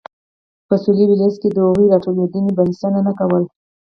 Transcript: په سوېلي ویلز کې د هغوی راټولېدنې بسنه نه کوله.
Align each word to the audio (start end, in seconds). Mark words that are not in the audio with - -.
په 0.67 0.75
سوېلي 0.83 1.05
ویلز 1.07 1.35
کې 1.41 1.49
د 1.51 1.57
هغوی 1.67 1.87
راټولېدنې 1.93 2.51
بسنه 2.57 2.99
نه 3.07 3.11
کوله. 3.19 3.47